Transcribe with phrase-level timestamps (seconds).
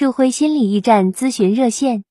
[0.00, 2.04] 树辉心理驿站咨询热线。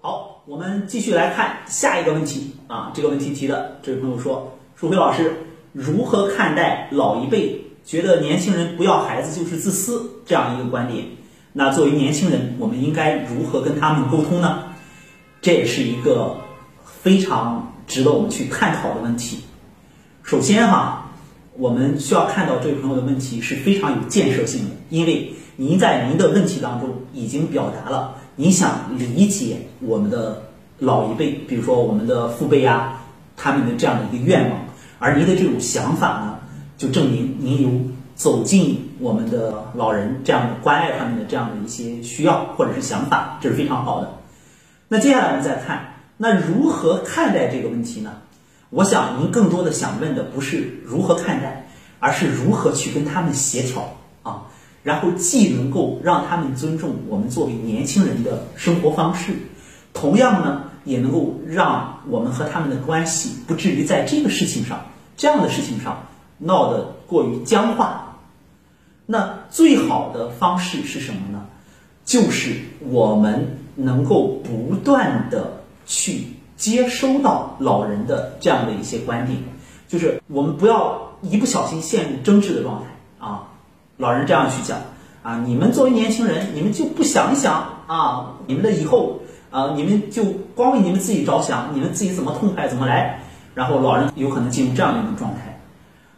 [0.00, 2.92] 好，我们继续来看下一个问题啊。
[2.94, 5.34] 这个问题提的这位朋友说：“树辉老师，
[5.72, 11.04] 如何看待老一辈觉得年轻人不要孩子就是自私这样一个观点？
[11.52, 14.72] 那作为年轻人，我们应该如何跟他们沟通呢？”
[15.42, 16.36] 这也是一个
[16.84, 19.42] 非常值得我们去探讨的问题。
[20.22, 21.03] 首先哈，
[21.56, 30.42] 我们需要看到这位朋友的问题是非常有建设性的，因为您在您的问题当中已经表达了你想理解我们的
[30.80, 33.04] 老一辈，比如说我们的父辈啊，
[33.36, 34.58] 他们的这样的一个愿望，
[34.98, 36.38] 而您的这种想法呢，
[36.76, 37.70] 就证明您有
[38.16, 44.10] 走进我们的老人这样的关爱他们的这样的一些需要或者是想法，这是非常好的。
[44.88, 48.12] 那接下来我们再看，那如何看待这个问题呢？
[48.74, 51.64] 我想您更多的想问的不是如何看待，
[52.00, 54.42] 而是如何去跟他们协调啊，
[54.82, 59.32] 然后既能够让他们尊重我们作为年轻人的生活方式，
[59.92, 64.84] 同样呢，也能够让我们和他们的关系不至于在这个事情上、
[65.16, 66.04] 这样的事情上
[66.38, 68.18] 闹得过于僵化。
[69.06, 71.46] 那最好的方式是什么呢？
[72.04, 73.58] 就是我们。
[73.76, 75.52] 能够不断的
[75.84, 76.26] 去
[76.64, 79.38] 接收到老人的这样的一些观点，
[79.86, 82.86] 就是我们不要一不小心陷入争执的状态
[83.26, 83.48] 啊。
[83.98, 84.78] 老人这样去讲
[85.22, 87.52] 啊，你们作为年轻人，你们就不想一想
[87.86, 89.20] 啊，你们的以后
[89.50, 93.20] 啊，你们就光为你们自己着想，你们自己怎么痛快怎么来，
[93.52, 95.60] 然后老人有可能进入这样的一种状态。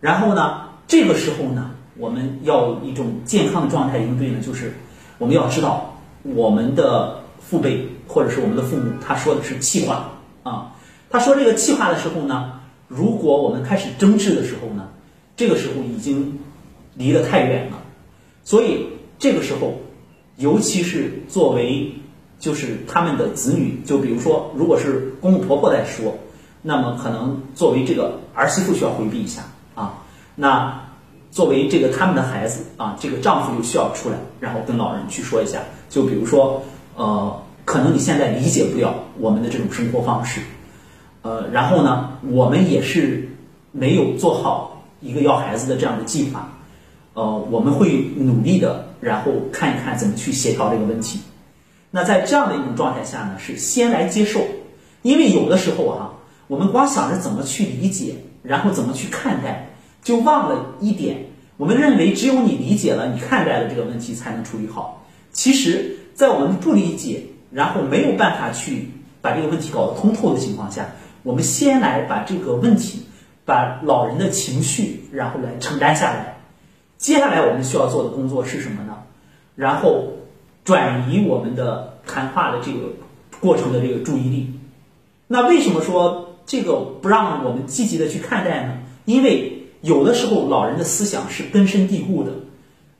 [0.00, 4.72] 然后呢，这个时候呢，我们要一种健康的状态应对呢，就是
[5.18, 7.20] 我们要知道我们的。
[7.42, 10.10] 父辈或者是我们的父母，他说的是气话。
[11.10, 14.88] 他说这个气话的时候呢，如果我们开始争执的时候呢，
[15.36, 16.38] 这个时候已经
[16.94, 17.78] 离得太远了。
[18.44, 18.86] 所以
[19.18, 19.74] 这个时候，
[20.36, 21.92] 尤其是作为
[22.38, 26.16] 就是他们的子女，就比如说，如果是公公婆婆在说，
[26.62, 29.42] 那么可能作为这个儿媳妇需要回避一下
[29.74, 30.02] 啊。
[30.36, 30.80] 那
[31.30, 36.62] 作为这个他们的孩子啊，这个丈夫就需要出来，然后跟老人去说一下，就比如说。
[36.96, 40.42] 呃，可能你现在理解不了我们的这种生活方式，
[41.22, 43.28] 呃，然后呢，我们也是
[43.72, 46.50] 没有做好一个要孩子的这样的计划，
[47.14, 51.20] 呃，我们会努力的，然后看一看怎么去协调这个问题。
[51.90, 54.40] 那在这样的一种状态下呢，是先来接受，
[55.02, 56.12] 因为有的时候啊，
[56.46, 59.70] 我们光想着怎么去理解，然后怎么去看待，
[60.02, 61.26] 就忘了一点，
[61.56, 65.96] 我们认为只有你理解了，你看待了这个问题才能处理好，其实。
[66.12, 68.90] 在我们不理解，然后没有办法去
[69.22, 70.86] 把这个问题搞得通透的情况下，
[71.22, 73.02] 我们先来把这个问题，
[73.44, 76.40] 把老人的情绪，然后来承担下来。
[76.98, 78.98] 接下来我们需要做的工作是什么呢？
[79.54, 80.14] 然后
[80.64, 82.92] 转移我们的谈话的这个
[83.40, 84.54] 过程的这个注意力。
[85.26, 88.78] 那为什么说这个不让我们积极的去看待呢？
[89.04, 92.32] 因为有的时候老人的思想是根深蒂固的。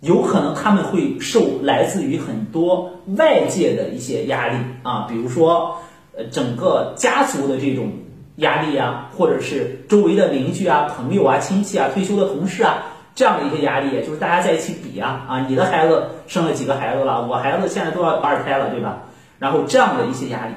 [0.00, 5.78] 有可能他们会受来自于很多外界的一些压力啊，比如说，
[6.16, 7.90] 呃，整个家族的这种
[8.38, 12.78] 压力啊，或者是周围的邻居啊、朋友啊、亲戚啊、退休的同事啊
[13.14, 19.02] 这样的一些压力，就是大家在一起比啊啊，你的孩子生了几个孩子了，我孩子现在都要二胎了，对吧？
[19.38, 20.52] 然后这样的一些压力，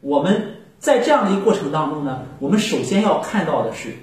[0.00, 3.94] 我们在这样的一个过程当中呢，我们首先要看到的是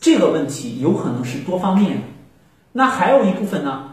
[0.00, 2.02] 这个问题有可能是多方面的，
[2.72, 3.90] 那还有一部分呢？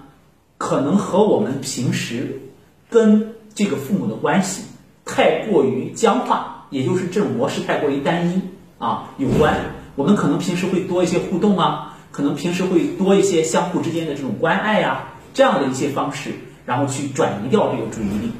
[0.60, 2.42] 可能和我们平时
[2.90, 4.64] 跟这个父母的关系
[5.04, 8.42] 太过于僵化，也就是这种模式太过于单一
[8.78, 9.56] 啊有关。
[9.96, 16.32] 我们可能平时会多一些互动啊，可能平时会多一些相互之间的这种关爱呀，这样的一些方式，
[16.66, 18.32] 然后去转移掉这个注意力。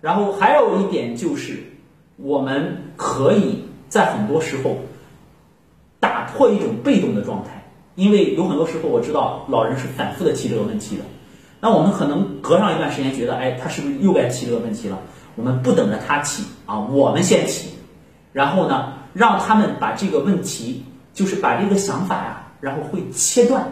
[0.00, 1.62] 然后还有一点就是，
[2.16, 4.76] 我们可以在很多时候
[5.98, 7.64] 打破一种被动的状态，
[7.94, 11.02] 因为有很多时候我知道老人是反复的提这个问题的。
[11.60, 14.98] 那我们可能隔上一段时间觉得，哎，他是不是又该提这个问题了？
[15.34, 17.70] 我们不等着他提啊，我们先提，
[18.34, 20.84] 然后呢，让他们把这个问题，
[21.14, 23.66] 就是把这个想法呀，然后会切断。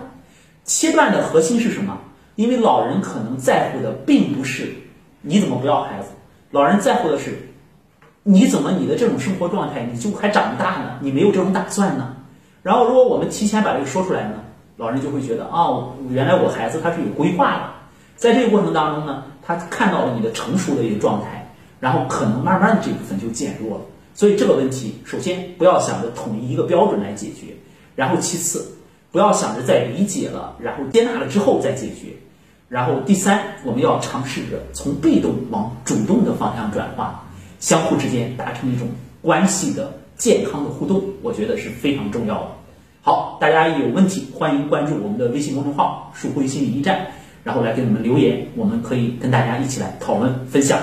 [0.64, 1.98] 切断的核心是什么？
[2.36, 4.72] 因为老人可能在乎的并不是
[5.20, 6.08] 你怎么不要孩子，
[6.50, 7.36] 老人在乎的是
[8.22, 10.98] 你怎么你的这种生活状态，你就还长大呢？
[11.00, 12.16] 你没有这种打算呢？
[12.62, 14.36] 然后如果我们提前把这个说出来呢，
[14.76, 17.62] 老人就会觉得啊，原来我孩子他是有规划的。
[18.14, 23.84] 在这个过程当中呢，他看到了你的成熟的一个状态，然后可能慢慢的这部分就减弱了。
[24.14, 27.54] 所以这个问题，首先不要想着统一一个标准来解决，
[27.96, 28.76] 然后其次
[29.10, 32.14] 不要想着在理解了，然后接纳了之后再解决，
[32.68, 37.24] 然后第三，我们要尝试着从被动往主动的方向转化，
[37.58, 38.88] 相互之间达成一种
[39.22, 42.48] 关系的健康的互动，我觉得是非常重要的。
[43.00, 47.06] 好，大家有问题欢迎关注我们的微信公众号“树辉心理驿站”，
[47.42, 50.78] 然后来给我们留言，我们可以跟大家一起来讨论分享。